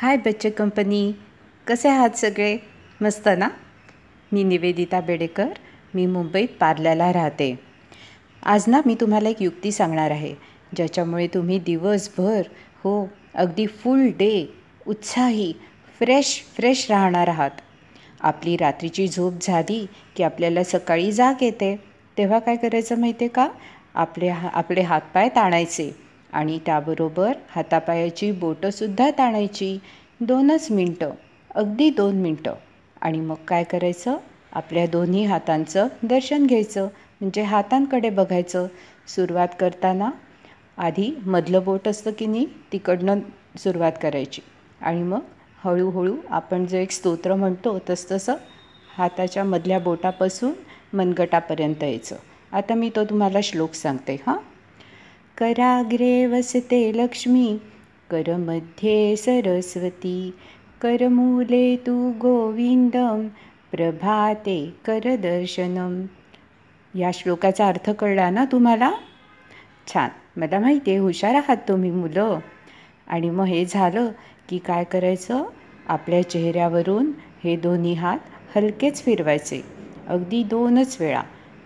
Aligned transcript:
हाय 0.00 0.16
बच्चे 0.16 0.50
कंपनी. 0.50 1.12
कसे 1.66 1.88
आहात 1.88 2.10
सगळे? 2.10 2.58
मस्त 3.00 3.28
ना? 3.38 3.48
मी 4.32 4.44
निवेदिता 4.44 5.00
बेडेकर. 5.00 5.48
मी 5.94 6.06
मुंबईत 6.06 6.48
पार्ल्याला 6.60 7.12
राहते. 7.12 7.58
आज 8.42 8.64
ना 8.66 8.80
मी 8.86 8.94
तुम्हाला 8.94 9.28
एक 9.28 9.42
युक्ती 9.42 9.72
सांगणार 9.72 10.10
आहे 10.10 10.34
ज्याच्यामुळे 10.76 11.26
तुम्ही 11.26 11.58
दिवसभर 11.58 12.42
हो 12.84 13.08
अगदी 13.34 13.66
फुल 13.66 14.06
डे 14.06 14.54
उत्साही 14.86 15.52
फ्रेश 15.98 16.44
फ्रेश 16.56 16.90
राहणार 16.90 17.28
आहात. 17.28 17.50
आपली 18.20 18.56
रात्रीची 18.56 19.08
झोप 19.08 19.34
झाली 19.42 19.86
की 20.16 20.22
आपल्याला 20.22 20.64
सकाळी 20.64 21.12
जाग 21.12 21.42
येते. 21.42 21.76
तेव्हा 22.18 22.38
काय 22.38 22.56
करायचं 22.56 22.98
माहिती 22.98 23.24
आहे 23.24 23.28
का? 23.28 23.48
आपले 23.94 24.28
हा 24.28 24.48
आपले 24.48 24.80
हातपाय 24.80 25.28
ताणायचे. 25.28 26.05
आणि 26.32 26.58
त्याबरोबर 26.66 27.32
हातापायाची 27.50 28.32
बोटंसुद्धा 28.32 29.10
ताणायची. 29.10 29.78
दोनच 30.20 30.70
मिनटं 30.70 31.10
अगदी 31.54 31.90
दोन 31.90 32.16
मिनटं. 32.16 32.54
आणि 33.00 33.20
मग 33.20 33.34
काय 33.34 33.64
करायचं? 33.64 34.16
आपल्या 34.52 34.86
दोन्ही 34.86 35.24
हातांचं 35.24 35.88
दर्शन 36.02 36.46
घ्यायचं. 36.46 36.84
म्हणजे 37.20 37.42
हातांकडे 37.42 38.10
बघायचं. 38.10 38.66
सुरुवात 39.08 39.48
करताना 39.60 40.10
आधी 40.78 41.18
मधलं 41.26 41.64
बोट 41.64 41.88
असतं 41.88 42.10
की 42.18 42.26
नाही 42.26 42.46
तिकडनं 42.72 43.18
सुरुवात 43.58 43.92
करायची. 44.02 44.42
आणि 44.80 45.02
मग 45.02 45.20
हळूहळू 45.64 46.16
आपण 46.30 46.66
जे 46.66 46.82
एक 46.82 46.90
स्तोत्र 46.90 47.34
म्हणतो 47.34 47.78
तसतसं 47.90 48.34
हाताच्या 48.96 49.44
मधल्या 49.44 49.78
बोटापासून 49.78 50.52
मनगटापर्यंत 50.96 51.82
यायचं. 51.82 52.16
आता 52.52 52.74
मी 52.74 52.90
तो 52.96 53.04
तुम्हाला 53.04 53.38
श्लोक 53.42 53.74
सांगते 53.74 54.14
हां? 54.26 54.36
कराग्रे 55.38 56.26
वसते 56.26 56.92
लक्ष्मी। 56.94 57.58
करमध्ये 58.10 59.16
सरस्वती 59.16 60.34
करमूले 60.80 61.76
तू 61.76 62.12
गोविंदम 62.12 63.26
प्रभाते 63.72 64.74
करदर्शनम 64.84 66.02
या 66.98 67.10
श्लोकाचा 67.14 67.68
अर्थ 67.68 67.90
कळला 67.90 68.30
ना 68.30 68.44
तुम्हाला? 68.44 68.92
छान. 69.86 70.08
मला 70.36 70.58
माहिती 70.58 70.90
आहे 70.90 71.00
हुशार 71.00 71.34
आहात 71.34 71.56
तुम्ही 71.56 71.90
मुलं. 71.90 72.38
आणि 73.06 73.30
मग 73.30 73.44
हे 73.44 73.64
झालं 73.64 74.10
की 74.48 74.58
काय 74.58 74.84
करायचं? 74.84 75.44
आपल्या 75.86 76.30
चेहऱ्यावरून 76.30 77.12
हे 77.44 77.56
दोन्ही 77.56 77.94
हात 77.94 78.18
हलकेच 78.56 79.04
फिरवायचे. 79.04 79.64
अगदी 80.08 80.42
दोनच 80.42 80.96
वेळा. 81.00 81.22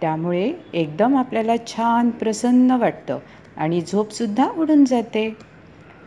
त्यामुळे 0.00 0.52
एकदम 0.74 1.16
आपल्याला 1.16 1.56
छान 1.66 2.10
प्रसन्न 2.10 2.70
वाटतं. 2.70 3.18
आणि 3.56 3.80
झोपसुद्धा 3.80 4.48
उडून 4.56 4.84
जाते. 4.84 5.36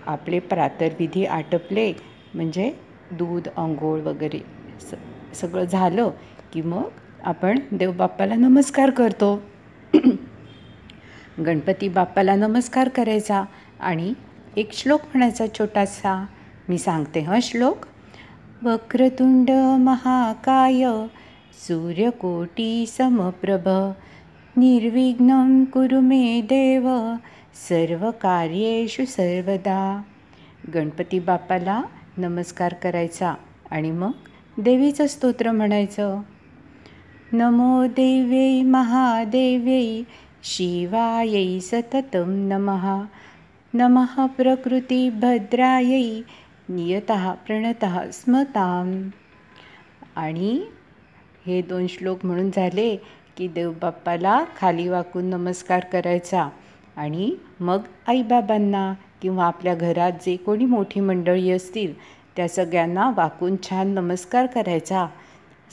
आपले 0.06 0.40
प्रातर्विधी 0.40 1.26
आटपले 1.26 1.94
म्हणजे 2.34 2.72
दूध 3.12 3.48
अंघोळ 3.58 4.02
वगैरे 4.02 4.40
स 4.82 4.94
सगळं 5.34 5.64
झालं 5.64 6.10
की 6.54 6.62
मग 6.62 6.90
आपण 7.24 7.60
देवबाप्पाला 7.72 8.36
नमस्कार 8.36 8.90
करतो. 8.90 9.42
गणपती 11.46 11.88
बाप्पाला 11.90 12.36
नमस्कार 12.36 12.90
करायचा 12.90 13.44
आणि 13.80 14.14
एक 14.58 14.74
श्लोक 14.74 15.02
म्हणायचा 15.02 15.46
छोटासा. 15.48 16.26
मी 16.70 16.78
सांगते 16.78 17.20
हा 17.20 17.40
श्लोक? 17.42 17.78
वक्रतुंड 18.64 19.52
महाकाय 19.80 20.86
सूर्यकोटी 21.68 22.86
समप्रभ 22.88 23.68
निर्विघ्न 24.58 25.64
कुरु 25.64 26.00
मे 26.00 26.42
देव 26.42 26.88
सर्व 27.58 28.12
कार्येषु 28.12 29.06
सर्वदा. 29.06 30.02
गणपती 30.74 31.20
बाप्पाला 31.20 31.82
नमस्कार 32.18 32.74
करायचा 32.74 33.34
आणि 33.72 33.92
मग 33.92 34.12
देवीचं 34.58 35.08
स्तोत्र 35.08 35.52
म्हणायचं. 35.52 36.22
नमो 37.34 37.88
देव्यै 37.88 38.62
महादेव्यै 38.62 40.04
शिवायै 40.44 41.60
सततं 41.60 42.24
नमः. 42.28 43.02
नमः 43.74 44.26
प्रकृतिभद्रायै 44.26 46.22
नियतः 46.70 47.32
प्रणतः 47.32 48.12
स्मताम. 48.12 49.10
आणि 50.16 50.62
हे 51.46 51.62
दोन 51.62 51.88
श्लोक 51.88 52.26
म्हणून 52.26 52.50
झाले 52.56 52.96
की 53.38 53.48
देवबाप्पाला 53.48 54.44
खाली 54.58 54.88
वाकून 54.88 55.26
नमस्कार 55.26 55.80
करायचा. 55.80 56.50
आणि 56.98 57.32
मग 57.60 57.82
आईबाबांना 58.08 58.94
किंवा 59.22 59.46
आपल्या 59.46 59.76
घरात 59.76 60.12
जे 60.26 60.36
कोणी 60.36 60.66
मोठी 60.66 61.00
मंडळी 61.00 61.52
असतील 61.52 61.94
त्या 62.38 62.48
सगळ्यांना 62.48 63.10
वाकून 63.18 63.56
छान 63.64 63.88
नमस्कार 63.88 64.46
करायचा. 64.46 65.08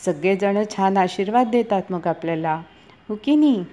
सगळेजणं 0.05 0.63
छान 0.71 0.97
आशीर्वाद 0.97 1.51
देतात 1.51 1.83
मग 1.91 2.07
आपल्याला. 2.07 2.61
हो 3.09 3.17
की 3.25 3.35
नाही? 3.37 3.65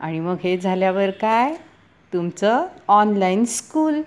आणि 0.00 0.20
मग 0.20 0.36
हे 0.44 0.56
झाल्यावर 0.58 1.10
काय? 1.10 1.54
तुमचं 2.12 2.66
ऑनलाईन 2.88 3.44
स्कूल 3.44 4.00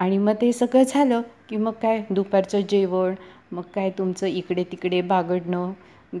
आणि 0.00 0.18
मग 0.18 0.34
ते 0.40 0.52
सगळं 0.52 0.82
झालं 0.82 1.22
की 1.48 1.56
मग 1.56 1.72
काय? 1.72 2.02
दुपारचं 2.10 2.60
जेवण 2.60 3.14
मग 3.52 3.62
काय 3.74 3.90
तुमचं 3.90 4.26
इकडे 4.26 4.64
तिकडे 4.64 5.00
बागडणं 5.00 5.72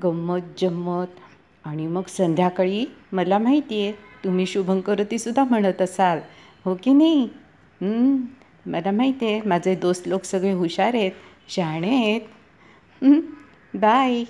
गंमत 0.02 0.60
जम्मत 0.60 1.20
आणि 1.64 1.86
मग 1.86 2.06
संध्याकाळी 2.08 2.84
मला 3.12 3.38
माहिती 3.38 3.80
आहे 3.82 3.92
तुम्ही 4.24 4.46
शुभंकरोतीसुद्धा 4.46 5.44
म्हणत 5.44 5.82
असाल. 5.82 6.20
हो 6.64 6.74
की 6.82 6.92
नाही? 6.92 7.28
मला 8.66 8.90
माहिती 8.90 9.26
आहे 9.26 9.40
माझे 9.46 9.74
दोस्त 9.74 10.08
लोक 10.08 10.24
सगळे 10.24 10.52
हुशार 10.52 10.94
आहेत 10.94 11.12
शहाणे 11.48 11.94
आहेत. 11.96 12.20
बाय 13.74 14.22